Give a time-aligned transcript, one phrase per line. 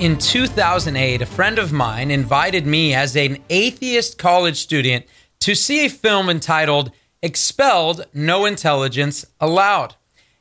[0.00, 5.04] In 2008, a friend of mine invited me as an atheist college student
[5.40, 6.90] to see a film entitled
[7.22, 9.96] Expelled No Intelligence Allowed.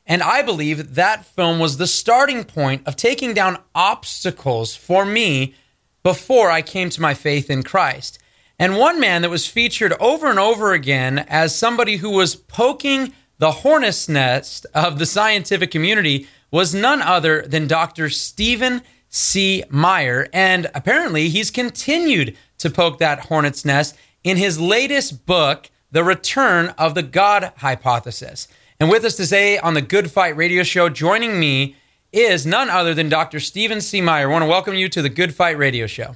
[0.05, 5.55] And I believe that film was the starting point of taking down obstacles for me
[6.03, 8.17] before I came to my faith in Christ.
[8.58, 13.12] And one man that was featured over and over again as somebody who was poking
[13.39, 18.09] the hornet's nest of the scientific community was none other than Dr.
[18.09, 19.63] Stephen C.
[19.70, 20.27] Meyer.
[20.31, 26.70] And apparently, he's continued to poke that hornet's nest in his latest book, The Return
[26.78, 28.48] of the God Hypothesis.
[28.80, 31.75] And with us today on the Good Fight radio show, joining me
[32.11, 33.39] is none other than Dr.
[33.39, 34.02] Stephen C.
[34.02, 34.30] Meyer.
[34.30, 36.16] I want to welcome you to the Good Fight radio show.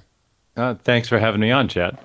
[0.56, 1.98] Uh, thanks for having me on, Chad.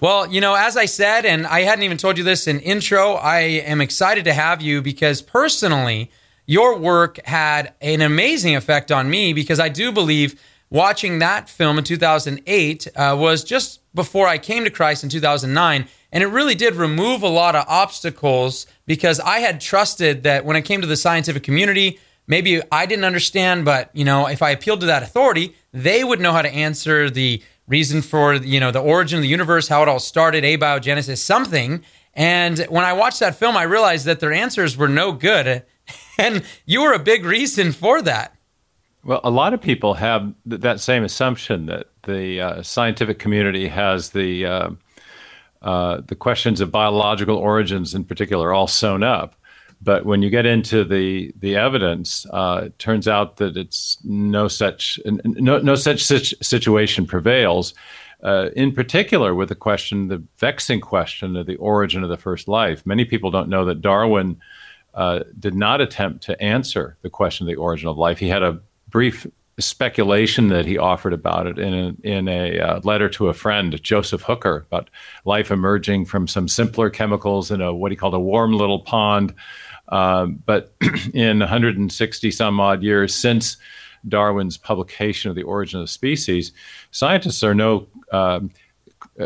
[0.00, 3.14] Well, you know, as I said, and I hadn't even told you this in intro,
[3.14, 6.10] I am excited to have you because personally,
[6.46, 11.78] your work had an amazing effect on me because I do believe watching that film
[11.78, 15.86] in 2008 uh, was just before I came to Christ in 2009.
[16.12, 20.56] And it really did remove a lot of obstacles because I had trusted that when
[20.56, 24.50] it came to the scientific community, maybe I didn't understand, but you know, if I
[24.50, 28.70] appealed to that authority, they would know how to answer the reason for you know
[28.70, 31.82] the origin of the universe, how it all started, abiogenesis, something.
[32.14, 35.64] And when I watched that film, I realized that their answers were no good.
[36.18, 38.34] And you were a big reason for that.
[39.04, 43.68] Well, a lot of people have th- that same assumption that the uh, scientific community
[43.68, 44.70] has the uh,
[45.62, 49.34] uh, the questions of biological origins, in particular, all sewn up.
[49.82, 54.48] But when you get into the the evidence, uh, it turns out that it's no
[54.48, 57.74] such no no such situation prevails.
[58.22, 62.48] Uh, in particular, with the question, the vexing question of the origin of the first
[62.48, 62.86] life.
[62.86, 64.40] Many people don't know that Darwin
[64.94, 68.18] uh, did not attempt to answer the question of the origin of life.
[68.18, 69.26] He had a brief
[69.58, 73.80] speculation that he offered about it in a, in a uh, letter to a friend,
[73.82, 74.90] Joseph Hooker, about
[75.24, 79.34] life emerging from some simpler chemicals in a what he called a warm little pond.
[79.88, 80.74] Um, but
[81.14, 83.56] in 160 some odd years since
[84.08, 86.52] Darwin's publication of The Origin of Species,
[86.90, 88.50] scientists are no um,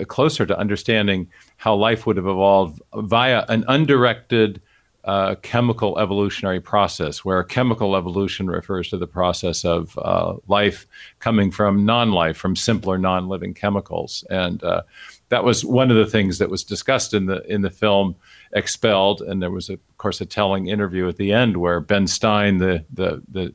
[0.08, 4.60] closer to understanding how life would have evolved via an undirected
[5.08, 10.86] uh, chemical evolutionary process, where chemical evolution refers to the process of uh, life
[11.19, 14.22] coming from non life, from simpler non living chemicals.
[14.28, 14.82] And uh,
[15.30, 18.16] that was one of the things that was discussed in the, in the film
[18.52, 19.22] Expelled.
[19.22, 22.84] And there was, of course, a telling interview at the end where Ben Stein, the,
[22.92, 23.54] the, the,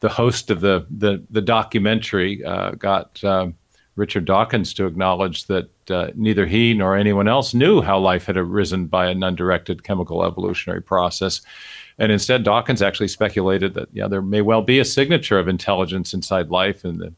[0.00, 3.54] the host of the, the, the documentary, uh, got um,
[4.00, 8.38] Richard Dawkins to acknowledge that uh, neither he nor anyone else knew how life had
[8.38, 11.42] arisen by an undirected chemical evolutionary process.
[11.98, 16.14] And instead, Dawkins actually speculated that yeah, there may well be a signature of intelligence
[16.14, 17.14] inside life, and the,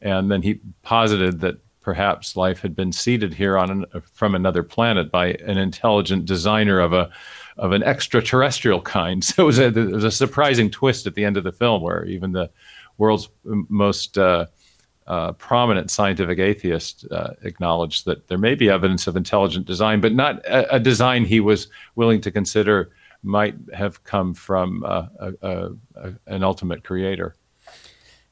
[0.00, 4.62] and then he posited that perhaps life had been seeded here on an, from another
[4.62, 7.10] planet by an intelligent designer of a
[7.58, 9.22] of an extraterrestrial kind.
[9.34, 11.82] So it was a, it was a surprising twist at the end of the film,
[11.82, 12.48] where even the
[12.96, 14.46] world's most uh,
[15.06, 20.12] uh, prominent scientific atheist uh, acknowledged that there may be evidence of intelligent design, but
[20.12, 22.90] not a, a design he was willing to consider
[23.22, 25.06] might have come from uh,
[25.42, 25.70] a,
[26.26, 27.34] an ultimate creator.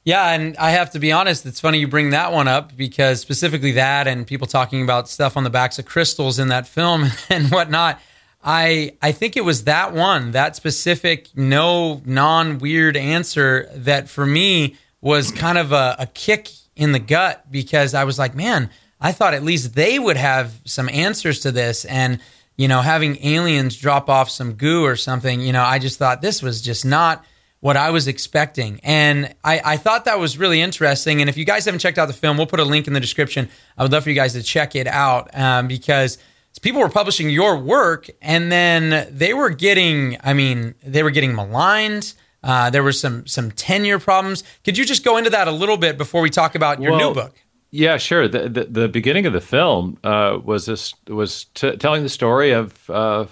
[0.05, 3.21] Yeah, and I have to be honest, it's funny you bring that one up because
[3.21, 7.07] specifically that and people talking about stuff on the backs of crystals in that film
[7.29, 8.01] and whatnot.
[8.43, 14.25] I I think it was that one, that specific no non weird answer that for
[14.25, 18.71] me was kind of a, a kick in the gut because I was like, man,
[19.01, 21.85] I thought at least they would have some answers to this.
[21.85, 22.21] And,
[22.57, 26.21] you know, having aliens drop off some goo or something, you know, I just thought
[26.23, 27.25] this was just not
[27.61, 28.81] what I was expecting.
[28.83, 31.21] And I, I thought that was really interesting.
[31.21, 33.01] And if you guys haven't checked out the film, we'll put a link in the
[33.01, 33.49] description.
[33.77, 36.19] I would love for you guys to check it out um, because
[36.63, 41.35] people were publishing your work and then they were getting, I mean, they were getting
[41.35, 42.15] maligned.
[42.43, 44.45] Uh, there were some some tenure problems.
[44.65, 47.09] Could you just go into that a little bit before we talk about your well,
[47.09, 47.35] new book?
[47.71, 48.29] Yeah, sure.
[48.29, 52.53] The the, the beginning of the film uh, was this was t- telling the story
[52.53, 53.27] of uh,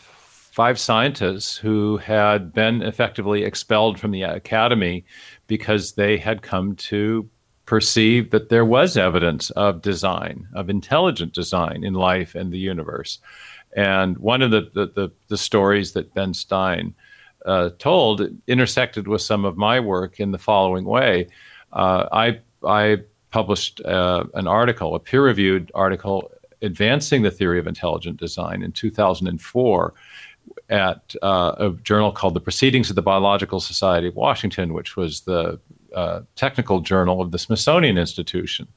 [0.59, 5.05] five scientists who had been effectively expelled from the academy
[5.47, 7.29] because they had come to
[7.65, 13.19] perceive that there was evidence of design, of intelligent design in life and the universe.
[13.77, 16.95] And one of the, the, the, the stories that Ben Stein
[17.49, 21.27] uh, told intersected with some of my work in the following way.
[21.73, 22.99] Uh, I, I
[23.31, 26.31] published uh, an article, a peer reviewed article
[26.63, 29.95] advancing the theory of intelligent design in 2004
[30.71, 35.23] at uh, a journal called the Proceedings of the Biological Society of Washington, which was
[35.23, 35.59] the
[35.95, 38.69] uh, technical journal of the Smithsonian Institution.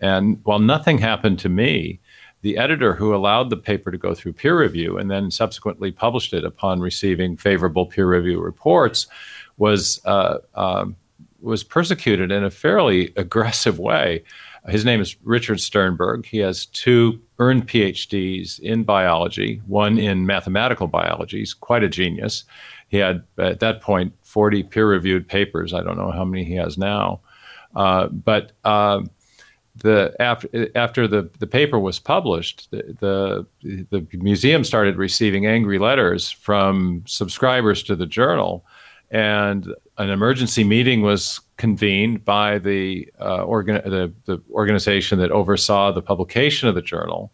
[0.00, 2.00] And while nothing happened to me,
[2.42, 6.32] the editor who allowed the paper to go through peer review and then subsequently published
[6.32, 9.06] it upon receiving favorable peer review reports
[9.58, 10.96] was uh, um,
[11.40, 14.22] was persecuted in a fairly aggressive way.
[14.68, 16.26] His name is Richard Sternberg.
[16.26, 21.38] He has two earned PhDs in biology, one in mathematical biology.
[21.38, 22.44] He's quite a genius.
[22.88, 25.72] He had, at that point, 40 peer reviewed papers.
[25.72, 27.20] I don't know how many he has now.
[27.74, 29.00] Uh, but uh,
[29.80, 35.78] the after after the, the paper was published, the, the, the museum started receiving angry
[35.78, 38.64] letters from subscribers to the journal,
[39.10, 39.66] and
[39.98, 46.00] an emergency meeting was convened by the, uh, organ- the, the organization that oversaw the
[46.00, 47.32] publication of the journal.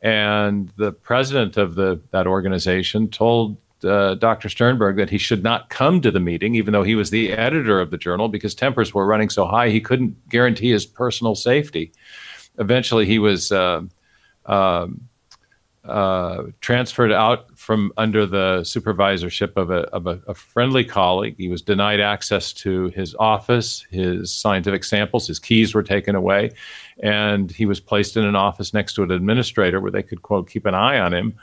[0.00, 4.48] And the president of the, that organization told uh, Dr.
[4.48, 7.80] Sternberg that he should not come to the meeting, even though he was the editor
[7.80, 11.92] of the journal, because tempers were running so high he couldn't guarantee his personal safety.
[12.58, 13.82] Eventually, he was uh,
[14.46, 15.08] um,
[15.86, 21.36] uh, transferred out from under the supervisorship of, a, of a, a, friendly colleague.
[21.38, 26.50] He was denied access to his office, his scientific samples, his keys were taken away,
[27.04, 30.50] and he was placed in an office next to an administrator where they could, quote,
[30.50, 31.34] keep an eye on him.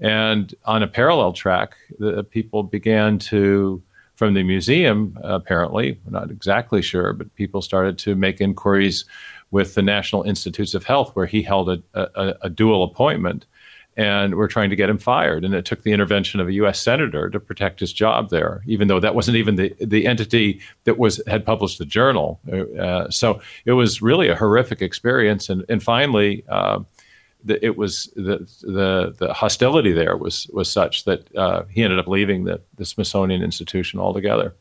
[0.00, 3.82] And on a parallel track, the people began to,
[4.14, 9.04] from the museum, apparently, we're not exactly sure, but people started to make inquiries
[9.50, 13.46] with the National Institutes of Health, where he held a, a, a dual appointment
[13.96, 15.44] and we're trying to get him fired.
[15.44, 16.80] And it took the intervention of a U.S.
[16.80, 20.98] senator to protect his job there, even though that wasn't even the the entity that
[20.98, 22.40] was had published the journal.
[22.78, 25.48] Uh, so it was really a horrific experience.
[25.48, 26.44] And and finally.
[26.48, 26.80] Uh,
[27.44, 31.98] the, it was the, the the hostility there was was such that uh, he ended
[31.98, 34.54] up leaving the, the Smithsonian Institution altogether.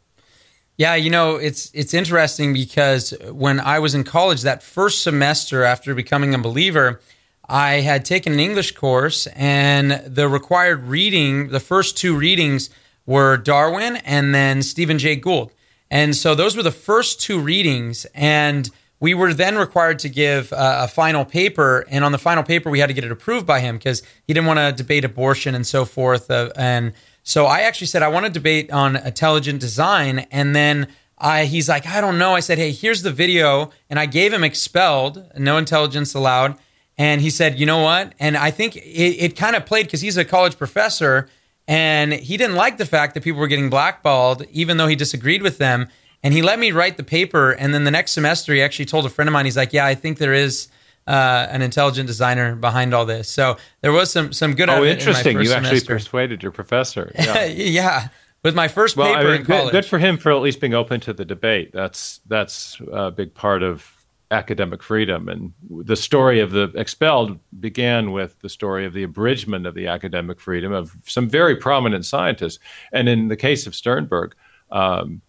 [0.77, 5.63] Yeah, you know, it's it's interesting because when I was in college, that first semester
[5.63, 7.01] after becoming a believer,
[7.47, 12.69] I had taken an English course, and the required reading, the first two readings
[13.05, 15.51] were Darwin and then Stephen Jay Gould.
[15.91, 18.05] And so those were the first two readings.
[18.13, 21.85] And we were then required to give a final paper.
[21.89, 24.33] And on the final paper, we had to get it approved by him because he
[24.33, 26.29] didn't want to debate abortion and so forth.
[26.29, 26.93] Uh, and
[27.23, 30.27] so I actually said, I want to debate on intelligent design.
[30.31, 30.87] And then
[31.17, 32.35] I, he's like, I don't know.
[32.35, 33.71] I said, hey, here's the video.
[33.89, 36.57] And I gave him expelled, no intelligence allowed.
[36.97, 38.13] And he said, you know what?
[38.19, 41.29] And I think it, it kind of played because he's a college professor
[41.69, 45.41] and he didn't like the fact that people were getting blackballed, even though he disagreed
[45.41, 45.87] with them.
[46.24, 47.51] And he let me write the paper.
[47.51, 49.86] And then the next semester, he actually told a friend of mine, he's like, yeah,
[49.86, 50.68] I think there is.
[51.07, 54.69] Uh, an intelligent designer behind all this, so there was some some good.
[54.69, 55.38] Oh, interesting!
[55.38, 55.95] In you actually semester.
[55.95, 57.12] persuaded your professor.
[57.18, 58.07] Yeah, yeah.
[58.44, 59.71] With my first well, paper I mean, in college.
[59.71, 61.71] Good, good for him for at least being open to the debate.
[61.74, 63.92] That's that's a big part of
[64.31, 65.28] academic freedom.
[65.28, 69.88] And the story of the expelled began with the story of the abridgment of the
[69.88, 72.59] academic freedom of some very prominent scientists.
[72.92, 74.35] And in the case of Sternberg,
[74.71, 75.21] um,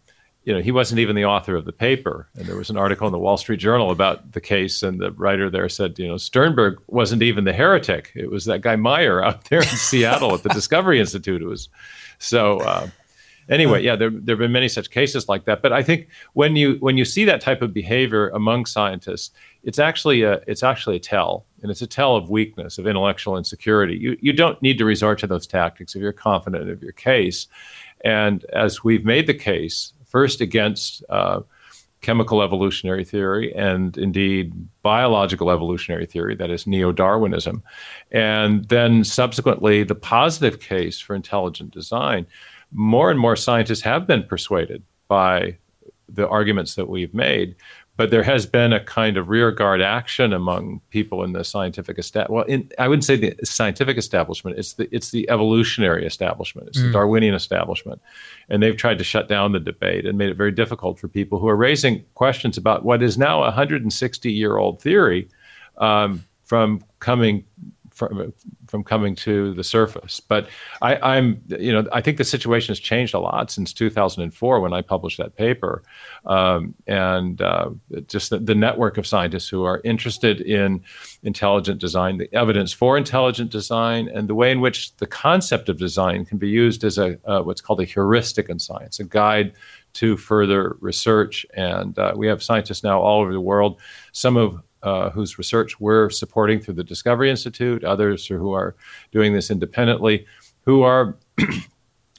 [0.45, 2.29] you know, he wasn't even the author of the paper.
[2.35, 5.13] And there was an article in the Wall Street Journal about the case, and the
[5.13, 8.11] writer there said, you know, Sternberg wasn't even the heretic.
[8.15, 11.43] It was that guy Meyer out there in Seattle at the Discovery Institute.
[11.43, 11.69] It was
[12.19, 12.61] so.
[12.61, 12.89] Uh,
[13.51, 15.61] anyway, yeah, there there have been many such cases like that.
[15.61, 19.33] But I think when you when you see that type of behavior among scientists,
[19.63, 23.37] it's actually a it's actually a tell, and it's a tell of weakness, of intellectual
[23.37, 23.97] insecurity.
[23.97, 27.47] You you don't need to resort to those tactics if you're confident of your case.
[28.03, 31.41] And as we've made the case first against uh,
[32.01, 34.53] chemical evolutionary theory and indeed
[34.83, 37.63] biological evolutionary theory, that is neo Darwinism,
[38.11, 42.27] and then subsequently the positive case for intelligent design
[42.73, 45.57] more and more scientists have been persuaded by
[46.09, 47.55] the arguments that we've made.
[48.01, 52.35] But there has been a kind of rearguard action among people in the scientific establishment.
[52.35, 54.59] Well, in, I wouldn't say the scientific establishment.
[54.59, 56.69] It's the it's the evolutionary establishment.
[56.69, 56.85] It's mm.
[56.85, 58.01] the Darwinian establishment,
[58.49, 61.39] and they've tried to shut down the debate and made it very difficult for people
[61.39, 65.29] who are raising questions about what is now a 160 year old theory
[65.77, 67.45] um, from coming
[68.01, 68.33] from
[68.67, 70.21] from coming to the surface.
[70.21, 70.49] But
[70.81, 74.73] I, am you know I think the situation has changed a lot since 2004 when
[74.73, 75.83] I published that paper,
[76.25, 77.71] um, and uh,
[78.09, 80.83] just the, the, network of scientists who are interested in
[81.23, 85.77] intelligent design, the evidence for intelligent design, and the way in which the concept of
[85.77, 89.53] design can be used as a uh, what's called a heuristic in science, a guide
[89.93, 91.45] to further research.
[91.55, 93.81] And uh, we have scientists now all over the world,
[94.13, 98.75] some of uh, whose research we're supporting through the Discovery Institute, others who are
[99.13, 100.27] doing this independently,
[100.65, 101.17] who are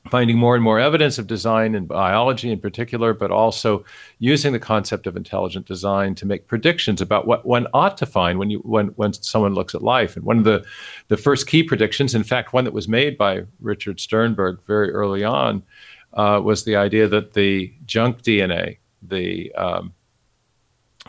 [0.10, 3.86] finding more and more evidence of design in biology in particular, but also
[4.20, 8.40] using the concept of intelligent design to make predictions about what one ought to find
[8.40, 10.16] when you when when someone looks at life.
[10.16, 10.66] And one of the
[11.08, 15.24] the first key predictions, in fact, one that was made by Richard Sternberg very early
[15.24, 15.64] on,
[16.14, 19.94] uh, was the idea that the junk DNA, the um,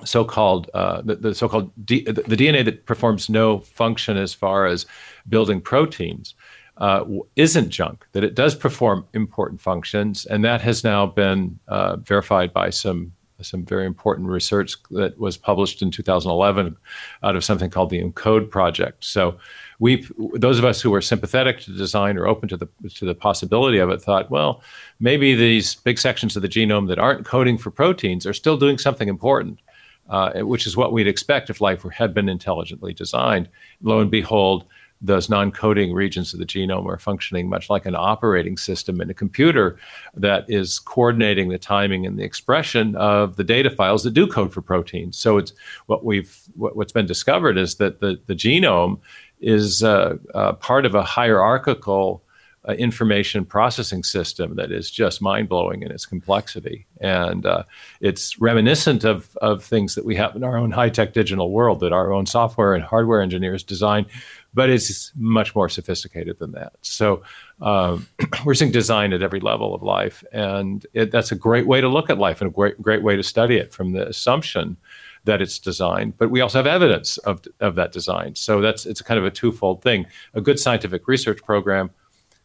[0.04, 4.66] so-called uh, the, the, so-called D, the, the, DNA that performs no function as far
[4.66, 4.86] as
[5.28, 6.34] building proteins
[6.78, 7.04] uh,
[7.36, 8.06] isn't junk.
[8.12, 13.12] That it does perform important functions, and that has now been uh, verified by some
[13.40, 16.76] some very important research that was published in 2011
[17.24, 19.04] out of something called the ENCODE project.
[19.04, 19.36] So
[19.78, 23.14] we those of us who were sympathetic to design or open to the to the
[23.14, 24.62] possibility of it thought, well,
[25.00, 28.78] maybe these big sections of the genome that aren't coding for proteins are still doing
[28.78, 29.60] something important
[30.08, 33.48] uh, which is what we'd expect if life had been intelligently designed.
[33.80, 34.64] Lo and behold,
[35.02, 39.14] those non-coding regions of the genome are functioning much like an operating system in a
[39.14, 39.76] computer
[40.14, 44.52] that is coordinating the timing and the expression of the data files that do code
[44.52, 45.18] for proteins.
[45.18, 45.52] So it's
[45.86, 49.00] what we've what, has been discovered is that the the genome
[49.40, 52.22] is uh, uh, part of a hierarchical
[52.68, 56.86] uh, information processing system that is just mind blowing in its complexity.
[57.00, 57.64] And uh,
[58.00, 61.80] it's reminiscent of, of things that we have in our own high tech digital world
[61.80, 64.06] that our own software and hardware engineers design,
[64.54, 66.74] but it's much more sophisticated than that.
[66.82, 67.22] So
[67.60, 68.06] um,
[68.44, 70.22] we're seeing design at every level of life.
[70.32, 73.16] And it, that's a great way to look at life and a great, great way
[73.16, 74.76] to study it from the assumption
[75.24, 78.34] that it's designed, but we also have evidence of, of that design.
[78.34, 80.06] So that's it's kind of a twofold thing.
[80.34, 81.90] A good scientific research program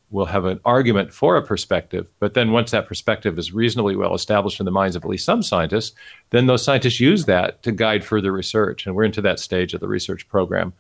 [0.10, 2.10] will have an argument for a perspective.
[2.20, 5.26] But then once that perspective is reasonably well established in the minds of at least
[5.26, 5.96] some scientists,
[6.30, 8.86] then those scientists use that to guide further research.
[8.86, 10.74] And we're into that stage of the research program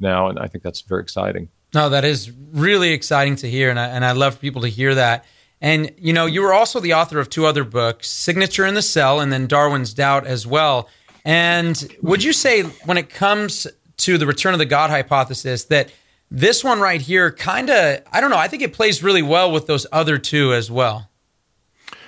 [0.00, 0.28] now.
[0.28, 1.48] And I think that's very exciting.
[1.72, 3.70] No, that is really exciting to hear.
[3.70, 5.24] And I, and I love people to hear that.
[5.60, 8.82] And, you know, you were also the author of two other books, Signature in the
[8.82, 10.90] Cell and then Darwin's Doubt as well.
[11.24, 13.66] And would you say, when it comes
[13.98, 15.90] to the return of the God hypothesis, that
[16.30, 19.52] this one right here, kind of, I don't know, I think it plays really well
[19.52, 21.10] with those other two as well.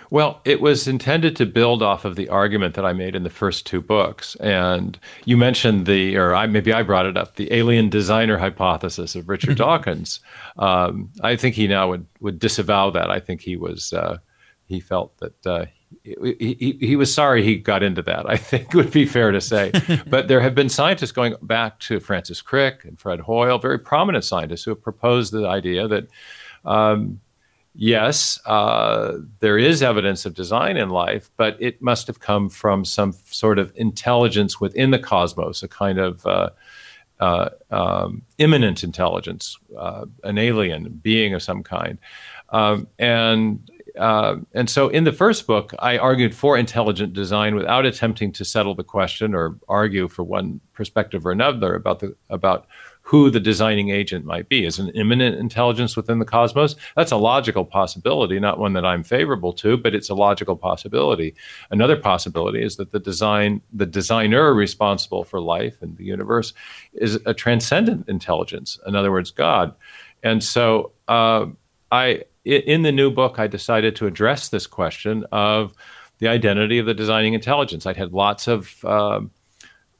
[0.09, 3.31] Well, it was intended to build off of the argument that I made in the
[3.31, 4.37] first two books.
[4.37, 9.17] And you mentioned the, or I, maybe I brought it up, the alien designer hypothesis
[9.17, 10.21] of Richard Dawkins.
[10.59, 13.11] Um, I think he now would, would disavow that.
[13.11, 14.19] I think he was, uh,
[14.67, 15.67] he felt that uh,
[16.03, 19.41] he, he, he, was sorry he got into that, I think would be fair to
[19.41, 19.73] say.
[20.07, 24.25] but there have been scientists going back to Francis Crick and Fred Hoyle, very prominent
[24.25, 26.09] scientists who have proposed the idea that,
[26.65, 27.21] um,
[27.75, 32.85] yes, uh, there is evidence of design in life, but it must have come from
[32.85, 36.51] some sort of intelligence within the cosmos, a kind of uh,
[37.21, 41.99] uh, um, immanent intelligence, uh, an alien being of some kind.
[42.51, 47.87] Um, and uh, and so in the first book, I argued for intelligent design without
[47.87, 52.67] attempting to settle the question or argue for one perspective or another about the about
[53.07, 54.67] who the designing agent might be.
[54.67, 56.75] Is an immanent intelligence within the cosmos?
[56.97, 61.37] That's a logical possibility, not one that I'm favorable to, but it's a logical possibility.
[61.71, 66.53] Another possibility is that the design, the designer responsible for life and the universe,
[66.95, 68.77] is a transcendent intelligence.
[68.89, 69.73] In other words, God.
[70.25, 71.47] And so uh,
[71.93, 75.75] I in the new book, I decided to address this question of
[76.19, 77.87] the identity of the designing intelligence.
[77.87, 79.21] I'd had lots of uh,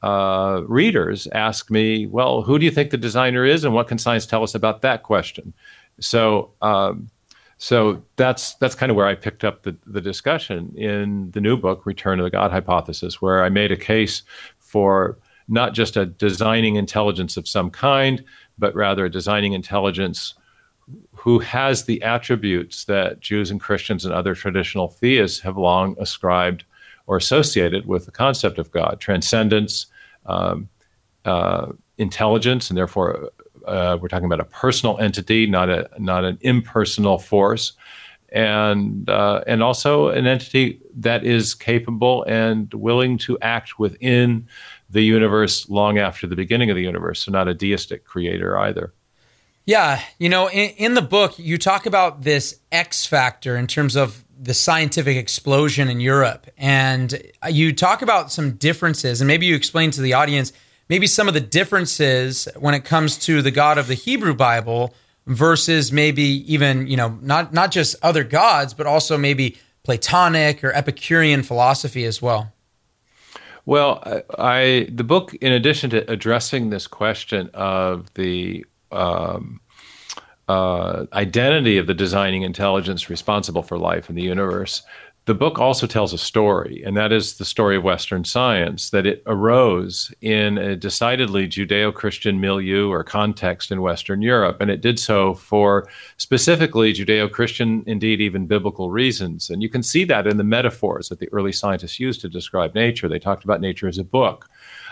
[0.01, 3.97] uh, readers ask me, "Well, who do you think the designer is, and what can
[3.97, 5.53] science tell us about that question?"
[5.99, 7.09] So, um,
[7.57, 11.57] so that's that's kind of where I picked up the, the discussion in the new
[11.57, 14.23] book, Return to the God Hypothesis, where I made a case
[14.59, 15.17] for
[15.49, 18.23] not just a designing intelligence of some kind,
[18.57, 20.33] but rather a designing intelligence
[21.13, 26.63] who has the attributes that Jews and Christians and other traditional theists have long ascribed
[27.07, 29.87] or associated with the concept of God transcendence,
[30.25, 30.69] um,
[31.25, 33.31] uh, intelligence, and therefore
[33.65, 37.73] uh, we're talking about a personal entity, not, a, not an impersonal force.
[38.29, 44.45] and uh, and also an entity that is capable and willing to act within
[44.89, 47.21] the universe long after the beginning of the universe.
[47.23, 48.93] So not a deistic creator either.
[49.67, 53.97] Yeah, you know, in, in the book you talk about this X factor in terms
[53.97, 59.55] of the scientific explosion in Europe, and you talk about some differences, and maybe you
[59.55, 60.53] explain to the audience
[60.87, 64.93] maybe some of the differences when it comes to the God of the Hebrew Bible
[65.25, 70.71] versus maybe even you know not not just other gods but also maybe platonic or
[70.71, 72.53] epicurean philosophy as well.
[73.65, 74.01] Well
[74.39, 79.59] i the book in addition to addressing this question of the um,
[80.47, 84.83] uh, identity of the designing intelligence responsible for life in the universe
[85.27, 89.05] the book also tells a story, and that is the story of Western science, that
[89.05, 94.61] it arose in a decidedly Judeo Christian milieu or context in Western Europe.
[94.61, 99.49] And it did so for specifically Judeo Christian, indeed, even biblical reasons.
[99.49, 102.73] And you can see that in the metaphors that the early scientists used to describe
[102.73, 103.09] nature.
[103.09, 104.49] They talked about nature as a book,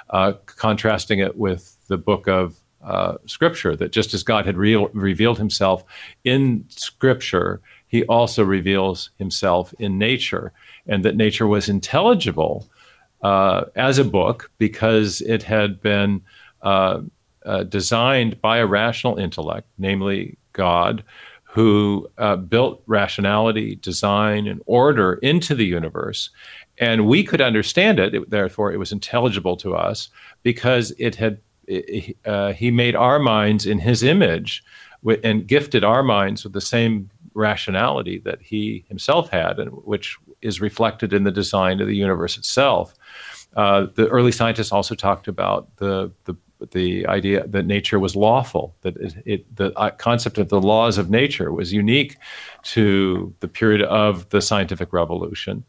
[0.10, 4.88] uh, contrasting it with the book of uh, Scripture, that just as God had re-
[4.94, 5.84] revealed himself
[6.24, 10.54] in Scripture, he also reveals himself in nature,
[10.88, 12.70] and that nature was intelligible
[13.22, 16.22] uh, as a book because it had been
[16.62, 17.02] uh,
[17.46, 21.04] uh, designed by a rational intellect, namely God,
[21.44, 26.30] who uh, built rationality, design, and order into the universe.
[26.80, 30.10] And we could understand it, it therefore, it was intelligible to us
[30.44, 31.40] because it had
[32.26, 34.64] uh, he made our minds in his image
[35.24, 40.62] and gifted our minds with the same rationality that he himself had, and which is
[40.62, 42.94] reflected in the design of the universe itself.
[43.56, 46.36] Uh, the early scientists also talked about the, the
[46.72, 50.98] the idea that nature was lawful, that it, it, the uh, concept of the laws
[50.98, 52.16] of nature was unique
[52.64, 55.66] to the period of the scientific revolution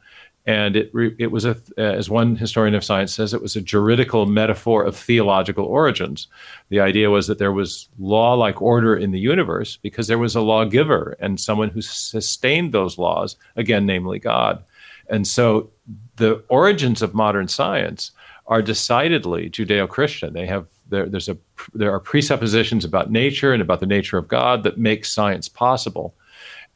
[0.46, 4.26] and it it was a as one historian of science says it was a juridical
[4.26, 6.28] metaphor of theological origins.
[6.68, 10.36] The idea was that there was law like order in the universe because there was
[10.36, 14.62] a lawgiver and someone who sustained those laws again namely god.
[15.08, 15.70] And so
[16.16, 18.12] the origins of modern science
[18.46, 20.32] are decidedly judeo-christian.
[20.32, 21.36] They have there, there's a
[21.74, 26.14] there are presuppositions about nature and about the nature of god that make science possible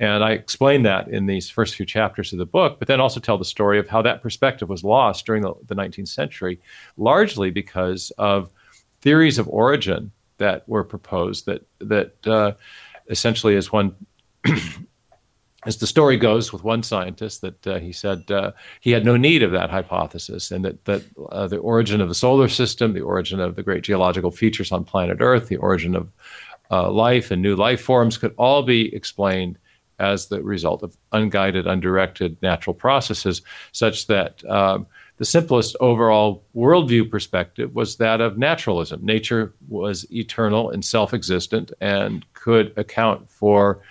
[0.00, 3.20] and I explain that in these first few chapters of the book, but then also
[3.20, 6.58] tell the story of how that perspective was lost during the, the 19th century,
[6.96, 8.50] largely because of
[9.02, 12.52] theories of origin that were proposed that, that uh,
[13.10, 13.94] essentially, as one
[15.66, 19.18] as the story goes with one scientist that uh, he said uh, he had no
[19.18, 23.02] need of that hypothesis and that, that uh, the origin of the solar system the
[23.02, 26.10] origin of the great geological features on planet earth the origin of
[26.70, 29.58] uh, life and new life forms could all be explained
[30.00, 34.86] as the result of unguided, undirected natural processes, such that um,
[35.18, 39.04] the simplest overall worldview perspective was that of naturalism.
[39.04, 43.82] Nature was eternal and self existent and could account for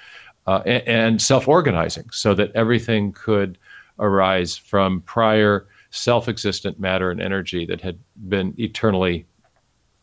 [0.48, 3.60] uh, and, self organizing so that everything could
[4.00, 9.28] arise from prior self existent matter and energy that had been eternally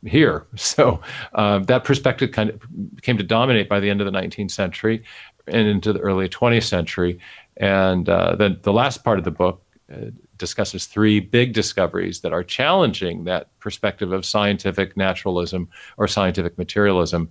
[0.04, 0.46] here.
[0.56, 1.00] So
[1.34, 2.62] uh, that perspective kind of
[3.02, 5.02] came to dominate by the end of the 19th century
[5.46, 7.18] and into the early 20th century.
[7.56, 12.32] And uh, then the last part of the book uh, discusses three big discoveries that
[12.32, 17.30] are challenging that perspective of scientific naturalism or scientific materialism,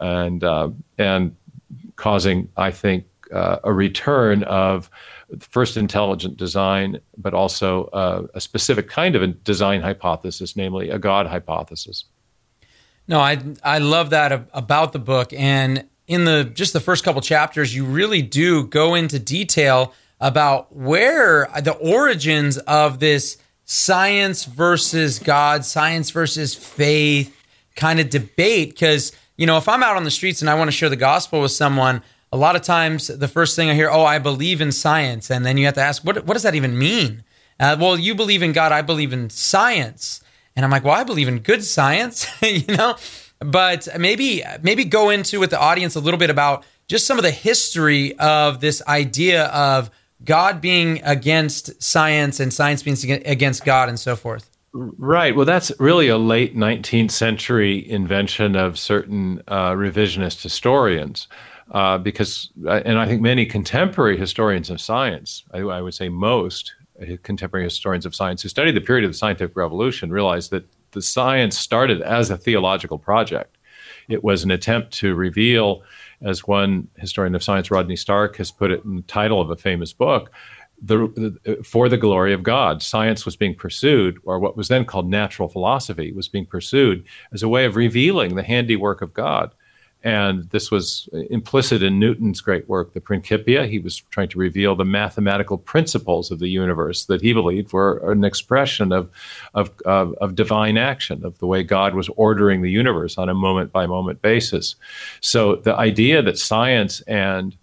[0.00, 1.34] and uh, and
[1.96, 4.90] causing, I think, uh, a return of
[5.38, 10.98] first intelligent design, but also uh, a specific kind of a design hypothesis, namely a
[10.98, 12.04] God hypothesis.
[13.06, 17.20] No, I I love that about the book, and in the just the first couple
[17.20, 25.18] chapters, you really do go into detail about where the origins of this science versus
[25.18, 27.34] God, science versus faith
[27.76, 28.70] kind of debate.
[28.70, 30.96] Because, you know, if I'm out on the streets and I want to share the
[30.96, 34.60] gospel with someone, a lot of times the first thing I hear, oh, I believe
[34.60, 35.30] in science.
[35.30, 37.24] And then you have to ask, what, what does that even mean?
[37.58, 40.22] Uh, well, you believe in God, I believe in science.
[40.56, 42.96] And I'm like, well, I believe in good science, you know?
[43.50, 47.24] But maybe maybe go into with the audience a little bit about just some of
[47.24, 49.90] the history of this idea of
[50.24, 54.50] God being against science and science being against God and so forth.
[54.72, 55.36] Right.
[55.36, 61.28] Well, that's really a late 19th century invention of certain uh, revisionist historians.
[61.70, 66.08] Uh, because, uh, and I think many contemporary historians of science, I, I would say
[66.08, 66.74] most
[67.22, 71.02] contemporary historians of science who study the period of the scientific revolution, realize that the
[71.02, 73.58] science started as a theological project.
[74.08, 75.82] It was an attempt to reveal
[76.22, 79.56] as one historian of science, Rodney Stark, has put it in the title of a
[79.56, 80.30] famous book,
[80.80, 82.82] the, the, for the glory of God.
[82.82, 87.42] Science was being pursued, or what was then called natural philosophy was being pursued as
[87.42, 89.54] a way of revealing the handiwork of God.
[90.04, 93.66] And this was implicit in Newton's great work, the Principia.
[93.66, 98.12] He was trying to reveal the mathematical principles of the universe that he believed were
[98.12, 99.10] an expression of,
[99.54, 103.34] of, of, of divine action, of the way God was ordering the universe on a
[103.34, 104.76] moment by moment basis.
[105.20, 107.56] So the idea that science and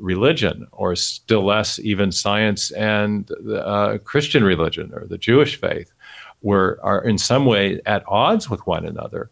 [0.00, 5.92] religion, or still less, even science and uh, Christian religion or the Jewish faith,
[6.42, 9.30] were are in some way at odds with one another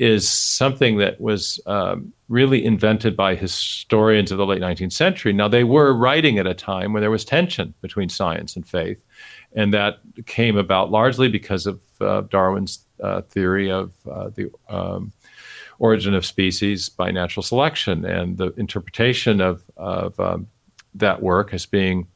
[0.00, 5.30] is something that was um, really invented by historians of the late 19th century.
[5.30, 9.04] Now, they were writing at a time when there was tension between science and faith,
[9.52, 15.12] and that came about largely because of uh, Darwin's uh, theory of uh, the um,
[15.78, 20.46] origin of species by natural selection and the interpretation of, of um,
[20.94, 22.06] that work as being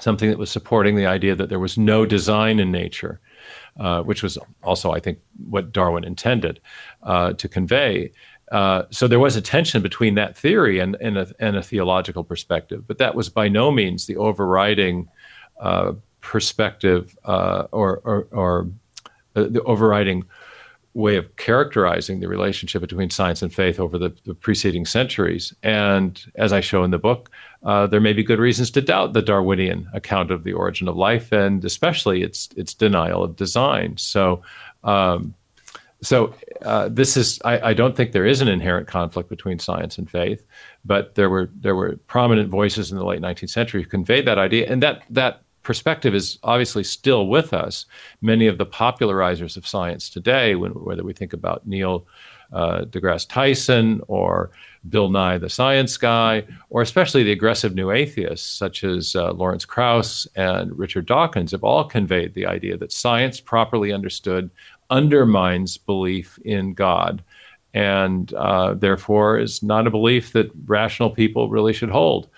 [0.00, 3.20] something that was supporting the idea that there was no design in nature
[3.78, 6.60] uh, which was also, I think, what Darwin intended
[7.02, 8.12] uh, to convey.
[8.52, 12.22] Uh, so there was a tension between that theory and, and, a, and, a, theological
[12.22, 15.08] perspective, but that was by no means the overriding
[15.60, 18.68] uh, perspective uh, or, or, or
[19.34, 20.24] the overriding
[20.96, 25.54] way of characterizing the relationship between science and faith over the, the preceding centuries.
[25.62, 27.30] And as I show in the book,
[27.64, 30.96] uh, there may be good reasons to doubt the Darwinian account of the origin of
[30.96, 33.96] life, and especially its its denial of design.
[33.98, 34.42] So.
[34.84, 35.34] Um,
[36.02, 39.96] so uh, this is I, I, don't think there is an inherent conflict between science
[39.96, 40.46] and faith,
[40.84, 44.38] but there were there were prominent voices in the late 19th century who conveyed that
[44.38, 47.86] idea, and that that perspective is obviously still with us.
[48.22, 52.06] Many of the popularizers of science today, when, whether we think about Neil
[52.52, 54.52] uh, deGrasse Tyson or
[54.88, 59.64] Bill Nye the Science Guy, or especially the aggressive new atheists such as uh, Lawrence
[59.64, 64.48] Krauss and Richard Dawkins, have all conveyed the idea that science, properly understood,
[64.88, 67.24] undermines belief in God.
[67.74, 72.28] And uh, therefore, is not a belief that rational people really should hold.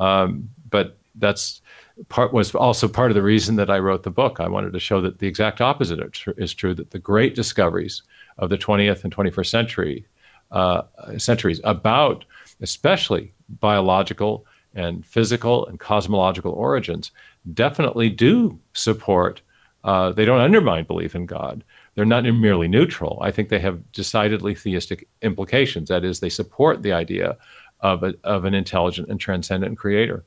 [0.00, 1.60] Um, but that's
[2.08, 4.40] part was also part of the reason that I wrote the book.
[4.40, 5.98] I wanted to show that the exact opposite
[6.36, 6.74] is true.
[6.74, 8.02] That the great discoveries
[8.38, 10.06] of the 20th and 21st century
[10.50, 10.82] uh,
[11.16, 12.24] centuries about,
[12.60, 17.10] especially biological and physical and cosmological origins,
[17.54, 19.40] definitely do support.
[19.84, 21.64] Uh, they don't undermine belief in God.
[21.94, 23.18] They're not merely neutral.
[23.22, 25.88] I think they have decidedly theistic implications.
[25.88, 27.36] That is, they support the idea
[27.80, 30.24] of, a, of an intelligent and transcendent creator.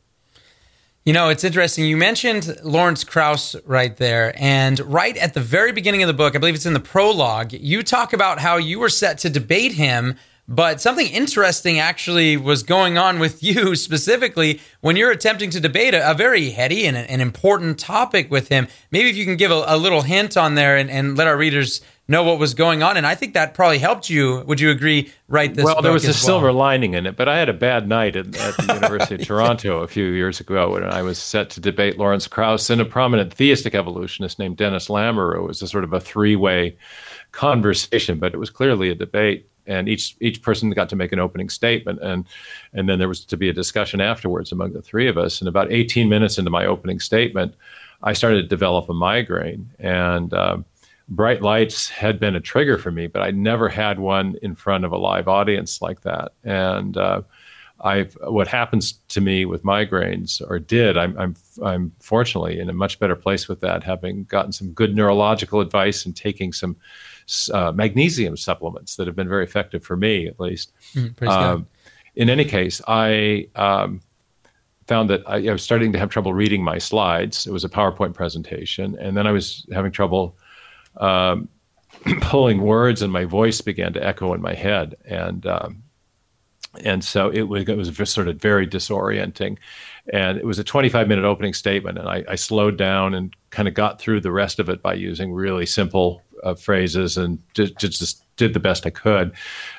[1.03, 1.85] You know, it's interesting.
[1.85, 4.35] You mentioned Lawrence Krauss right there.
[4.37, 7.53] And right at the very beginning of the book, I believe it's in the prologue,
[7.53, 10.15] you talk about how you were set to debate him.
[10.51, 15.93] But something interesting actually was going on with you specifically when you're attempting to debate
[15.93, 18.67] a, a very heady and an important topic with him.
[18.91, 21.37] Maybe if you can give a, a little hint on there and, and let our
[21.37, 22.97] readers know what was going on.
[22.97, 24.41] And I think that probably helped you.
[24.41, 25.13] Would you agree?
[25.29, 25.63] Write this.
[25.63, 26.13] Well, there was a well?
[26.15, 29.21] silver lining in it, but I had a bad night at, at the University of
[29.25, 32.85] Toronto a few years ago when I was set to debate Lawrence Krauss and a
[32.85, 35.37] prominent theistic evolutionist named Dennis Lamoureux.
[35.37, 36.75] It was a sort of a three-way
[37.31, 39.47] conversation, but it was clearly a debate.
[39.71, 42.25] And each each person got to make an opening statement, and
[42.73, 45.41] and then there was to be a discussion afterwards among the three of us.
[45.41, 47.55] And about 18 minutes into my opening statement,
[48.03, 50.65] I started to develop a migraine, and um,
[51.07, 54.85] bright lights had been a trigger for me, but I never had one in front
[54.85, 56.33] of a live audience like that.
[56.43, 57.21] And uh,
[57.83, 62.73] I've what happens to me with migraines, or did, I'm, I'm I'm fortunately in a
[62.73, 66.77] much better place with that, having gotten some good neurological advice and taking some
[67.53, 70.71] uh, magnesium supplements that have been very effective for me, at least.
[70.93, 71.67] Mm, um,
[72.15, 73.47] in any case, I.
[73.55, 74.01] Um,
[74.87, 77.47] found that I, I was starting to have trouble reading my slides.
[77.47, 80.35] It was a PowerPoint presentation, and then I was having trouble
[80.97, 81.47] um,
[82.21, 85.83] pulling words, and my voice began to echo in my head, and um,
[86.83, 89.57] and so it was, it was just sort of very disorienting.
[90.11, 93.67] And it was a 25 minute opening statement, and I, I slowed down and kind
[93.67, 97.77] of got through the rest of it by using really simple uh, phrases and just,
[97.77, 99.33] just, did the best I could.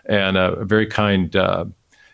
[0.04, 1.64] And a very kind uh,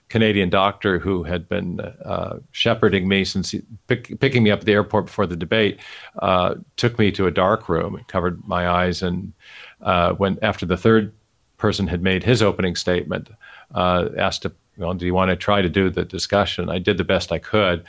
[0.09, 4.65] Canadian doctor who had been uh, shepherding me since he, pick, picking me up at
[4.65, 5.79] the airport before the debate
[6.21, 9.03] uh, took me to a dark room and covered my eyes.
[9.03, 9.35] And
[9.83, 11.13] uh, when after the third
[11.59, 13.29] person had made his opening statement,
[13.75, 14.47] asked,
[14.79, 17.39] "Well, do you want to try to do the discussion?" I did the best I
[17.39, 17.85] could.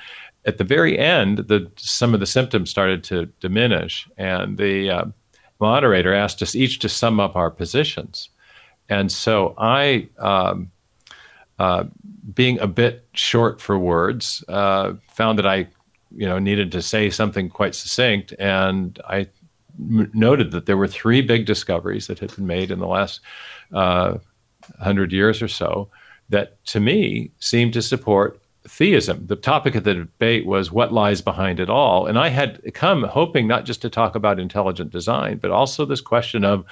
[0.45, 5.05] At the very end, the, some of the symptoms started to diminish, and the uh,
[5.59, 8.29] moderator asked us each to sum up our positions.
[8.89, 10.09] And so I.
[10.17, 10.71] Um,
[11.59, 11.83] uh,
[12.33, 15.67] being a bit short for words, uh, found that I,
[16.15, 19.27] you know, needed to say something quite succinct, and I
[19.77, 23.19] m- noted that there were three big discoveries that had been made in the last
[23.73, 24.19] uh,
[24.79, 25.89] hundred years or so
[26.29, 29.25] that, to me, seemed to support theism.
[29.27, 33.03] The topic of the debate was what lies behind it all, and I had come
[33.03, 36.65] hoping not just to talk about intelligent design, but also this question of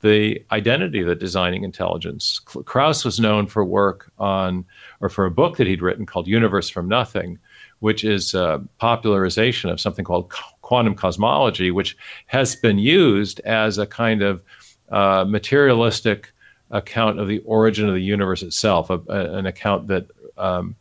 [0.00, 2.38] the identity of the designing intelligence.
[2.40, 4.64] Krauss was known for work on,
[5.00, 7.38] or for a book that he'd written called Universe from Nothing,
[7.80, 11.96] which is a popularization of something called quantum cosmology, which
[12.26, 14.42] has been used as a kind of
[14.90, 16.32] uh, materialistic
[16.70, 20.76] account of the origin of the universe itself, a, a, an account that um,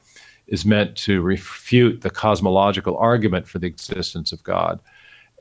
[0.47, 4.79] is meant to refute the cosmological argument for the existence of God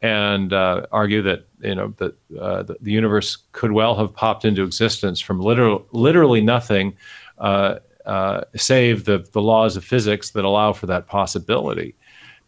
[0.02, 4.62] and uh, argue that you know that uh, the, universe could well have popped into
[4.62, 6.94] existence from literal, literally nothing,
[7.38, 11.94] uh, uh, save the the laws of physics that allow for that possibility.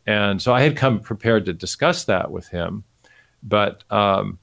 [0.06, 2.84] And so I had come prepared to discuss that with him,
[3.42, 4.38] but um,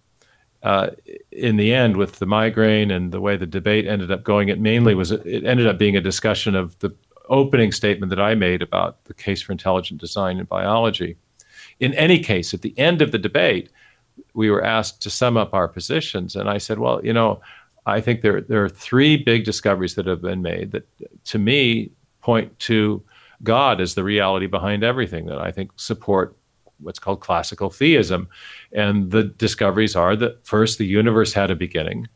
[0.64, 0.92] uh,
[1.32, 4.60] in the end, with the migraine and the way the debate ended up going, it
[4.60, 6.96] mainly was it ended up being a discussion of the
[7.30, 11.18] opening statement that I made about the case for intelligent design in biology
[11.80, 13.70] in any case, at the end of the debate,
[14.34, 16.36] we were asked to sum up our positions.
[16.36, 17.42] And I said, well, you know,
[17.86, 20.88] I think there, there are three big discoveries that have been made that,
[21.26, 23.04] to me, point to
[23.44, 26.36] God as the reality behind everything that I think support
[26.80, 28.28] what's called classical theism.
[28.72, 32.08] And the discoveries are that first, the universe had a beginning.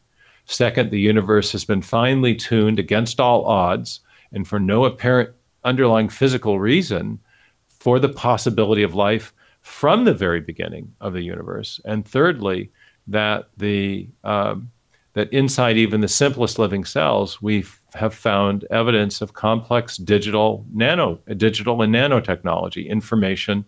[0.46, 4.00] Second, the universe has been finely tuned against all odds
[4.32, 5.32] and for no apparent
[5.64, 7.20] underlying physical reason
[7.68, 11.80] for the possibility of life from the very beginning of the universe.
[11.86, 12.72] And thirdly,
[13.08, 14.72] that the um,
[15.14, 21.20] that inside even the simplest living cells, we have found evidence of complex digital nano
[21.36, 23.66] digital and nanotechnology information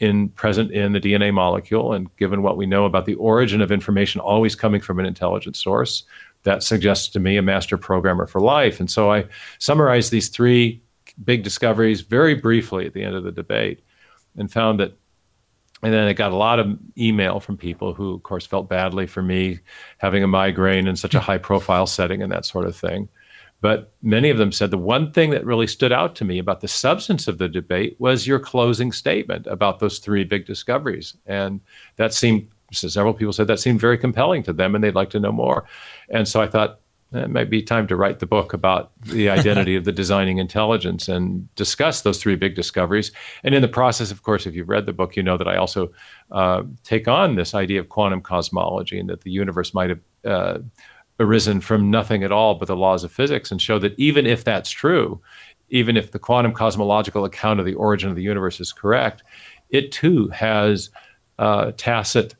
[0.00, 1.92] in present in the DNA molecule.
[1.92, 5.56] And given what we know about the origin of information always coming from an intelligent
[5.56, 6.04] source,
[6.44, 8.80] that suggests to me a master programmer for life.
[8.80, 9.26] And so I
[9.58, 10.82] summarized these three
[11.22, 13.82] big discoveries very briefly at the end of the debate
[14.36, 14.96] and found that
[15.82, 19.06] and then I got a lot of email from people who, of course, felt badly
[19.06, 19.60] for me
[19.96, 23.08] having a migraine in such a high profile setting and that sort of thing.
[23.62, 26.60] But many of them said the one thing that really stood out to me about
[26.60, 31.16] the substance of the debate was your closing statement about those three big discoveries.
[31.26, 31.60] And
[31.96, 35.20] that seemed, several people said that seemed very compelling to them and they'd like to
[35.20, 35.66] know more.
[36.08, 36.80] And so I thought,
[37.12, 41.08] it might be time to write the book about the identity of the designing intelligence
[41.08, 43.10] and discuss those three big discoveries.
[43.42, 45.56] And in the process, of course, if you've read the book, you know that I
[45.56, 45.92] also
[46.30, 50.58] uh, take on this idea of quantum cosmology and that the universe might have uh,
[51.18, 54.44] arisen from nothing at all but the laws of physics, and show that even if
[54.44, 55.20] that's true,
[55.68, 59.22] even if the quantum cosmological account of the origin of the universe is correct,
[59.68, 60.90] it too has
[61.38, 62.34] uh, tacit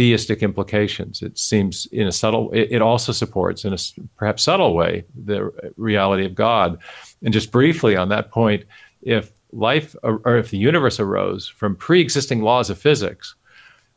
[0.00, 1.20] theistic implications.
[1.20, 3.76] It seems in a subtle, it, it, also supports in a
[4.16, 6.78] perhaps subtle way the reality of God.
[7.22, 8.64] And just briefly on that point,
[9.02, 13.34] if life or if the universe arose from pre existing laws of physics,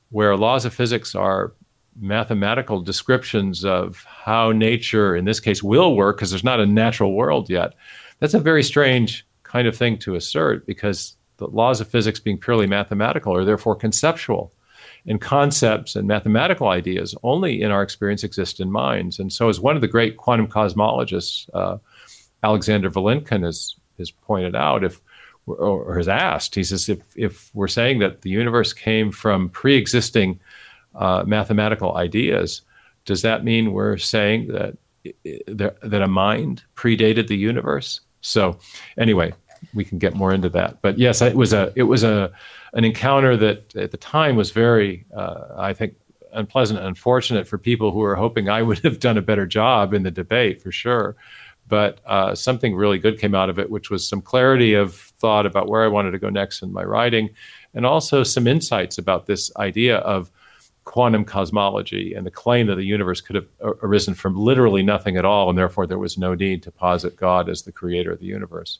[0.10, 1.54] where laws of physics are
[1.98, 7.14] mathematical descriptions of how nature, in this case, will work, because there's not a natural
[7.14, 7.76] world yet,
[8.20, 12.38] that's a very strange kind of thing to assert because the laws of physics, being
[12.38, 14.52] purely mathematical, are therefore conceptual
[15.08, 19.20] and concepts and mathematical ideas only in our experience exist in minds.
[19.20, 21.78] And so, as one of the great quantum cosmologists, uh,
[22.44, 25.02] Alexander Vilenkin, has, has pointed out, if
[25.46, 29.76] or has asked, he says, if, if we're saying that the universe came from pre
[29.76, 30.40] existing
[30.96, 32.62] uh, mathematical ideas,
[33.04, 34.78] does that mean we're saying that,
[35.84, 38.00] that a mind predated the universe?
[38.22, 38.58] So,
[38.98, 39.34] anyway,
[39.74, 40.82] we can get more into that.
[40.82, 42.32] But yes, it was a it was a
[42.74, 45.96] an encounter that at the time was very, uh, I think,
[46.34, 49.94] unpleasant and unfortunate for people who were hoping I would have done a better job
[49.94, 51.16] in the debate for sure.
[51.68, 55.46] But uh, something really good came out of it, which was some clarity of thought
[55.46, 57.30] about where I wanted to go next in my writing,
[57.74, 60.30] and also some insights about this idea of
[60.84, 63.48] quantum cosmology and the claim that the universe could have
[63.82, 67.48] arisen from literally nothing at all, and therefore there was no need to posit God
[67.48, 68.80] as the creator of the universe.